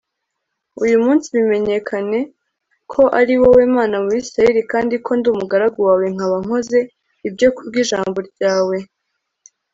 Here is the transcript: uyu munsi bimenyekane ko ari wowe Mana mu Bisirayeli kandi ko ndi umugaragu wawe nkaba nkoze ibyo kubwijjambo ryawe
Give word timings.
uyu 0.83 0.97
munsi 1.05 1.27
bimenyekane 1.35 2.19
ko 2.91 3.01
ari 3.19 3.33
wowe 3.41 3.63
Mana 3.75 3.95
mu 4.03 4.07
Bisirayeli 4.15 4.61
kandi 4.71 4.95
ko 5.05 5.11
ndi 5.17 5.27
umugaragu 5.33 5.79
wawe 5.87 6.05
nkaba 6.15 6.37
nkoze 6.45 6.79
ibyo 7.27 7.47
kubwijjambo 7.55 8.17
ryawe 8.29 8.77